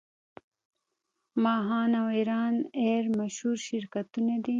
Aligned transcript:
ماهان 1.43 1.91
او 1.99 2.05
ایران 2.17 2.55
ایر 2.79 3.05
مشهور 3.19 3.57
شرکتونه 3.67 4.35
دي. 4.43 4.49